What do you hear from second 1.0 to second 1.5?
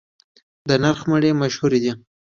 مڼې